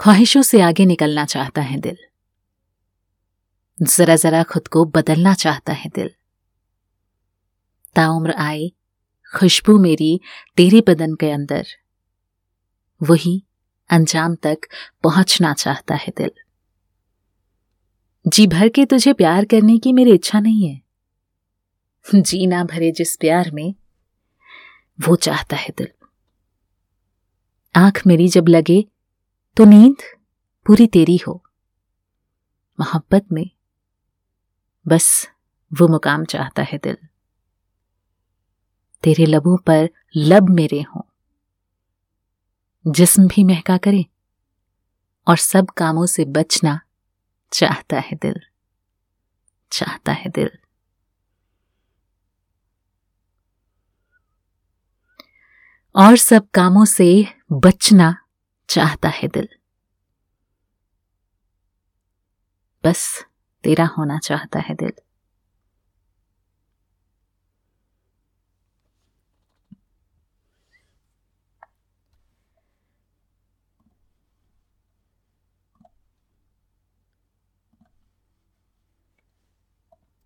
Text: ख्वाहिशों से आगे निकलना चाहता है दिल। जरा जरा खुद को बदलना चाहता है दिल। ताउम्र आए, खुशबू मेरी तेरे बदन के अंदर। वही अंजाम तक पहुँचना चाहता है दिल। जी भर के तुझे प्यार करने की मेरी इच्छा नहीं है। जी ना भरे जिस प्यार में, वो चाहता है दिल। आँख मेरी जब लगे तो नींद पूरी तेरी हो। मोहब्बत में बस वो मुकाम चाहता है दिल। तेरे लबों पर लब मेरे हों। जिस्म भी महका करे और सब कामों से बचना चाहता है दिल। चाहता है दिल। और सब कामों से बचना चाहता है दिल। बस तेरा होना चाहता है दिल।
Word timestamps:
ख्वाहिशों 0.00 0.42
से 0.42 0.60
आगे 0.60 0.86
निकलना 0.86 1.24
चाहता 1.24 1.62
है 1.62 1.78
दिल। 1.78 1.96
जरा 3.82 4.16
जरा 4.16 4.42
खुद 4.42 4.68
को 4.68 4.84
बदलना 4.84 5.34
चाहता 5.34 5.72
है 5.72 5.90
दिल। 5.94 6.10
ताउम्र 7.96 8.32
आए, 8.32 8.72
खुशबू 9.36 9.78
मेरी 9.78 10.20
तेरे 10.56 10.80
बदन 10.80 11.14
के 11.14 11.30
अंदर। 11.30 11.66
वही 13.02 13.44
अंजाम 13.90 14.34
तक 14.34 14.58
पहुँचना 15.02 15.54
चाहता 15.54 15.94
है 15.94 16.12
दिल। 16.16 16.30
जी 18.26 18.46
भर 18.46 18.68
के 18.68 18.86
तुझे 18.86 19.12
प्यार 19.12 19.44
करने 19.44 19.78
की 19.78 19.92
मेरी 19.92 20.12
इच्छा 20.12 20.40
नहीं 20.40 20.68
है। 20.68 20.82
जी 22.14 22.46
ना 22.46 22.64
भरे 22.64 22.92
जिस 22.92 23.16
प्यार 23.16 23.50
में, 23.50 23.74
वो 25.08 25.16
चाहता 25.16 25.56
है 25.56 25.68
दिल। 25.78 25.88
आँख 27.76 28.06
मेरी 28.06 28.28
जब 28.28 28.48
लगे 28.48 28.84
तो 29.56 29.64
नींद 29.64 29.96
पूरी 30.66 30.86
तेरी 30.86 31.16
हो। 31.16 31.44
मोहब्बत 32.80 33.26
में 33.32 33.50
बस 34.88 35.28
वो 35.72 35.88
मुकाम 35.88 36.24
चाहता 36.24 36.62
है 36.62 36.78
दिल। 36.78 36.96
तेरे 39.02 39.26
लबों 39.26 39.56
पर 39.56 39.88
लब 40.16 40.50
मेरे 40.50 40.82
हों। 40.82 41.02
जिस्म 42.92 43.28
भी 43.28 43.44
महका 43.44 43.76
करे 43.76 44.06
और 45.28 45.36
सब 45.36 45.66
कामों 45.66 46.06
से 46.06 46.24
बचना 46.24 46.80
चाहता 47.52 48.00
है 48.00 48.14
दिल। 48.14 48.40
चाहता 49.72 50.12
है 50.12 50.28
दिल। 50.28 50.50
और 55.96 56.16
सब 56.16 56.50
कामों 56.54 56.84
से 56.84 57.26
बचना 57.52 58.23
चाहता 58.68 59.08
है 59.08 59.28
दिल। 59.28 59.48
बस 62.84 63.24
तेरा 63.64 63.86
होना 63.98 64.18
चाहता 64.18 64.58
है 64.58 64.74
दिल। 64.74 64.92